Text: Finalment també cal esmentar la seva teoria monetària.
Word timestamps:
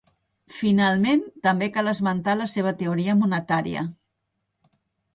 Finalment 0.53 1.21
també 1.49 1.69
cal 1.77 1.93
esmentar 1.93 2.37
la 2.41 2.49
seva 2.57 2.75
teoria 2.83 3.19
monetària. 3.23 3.89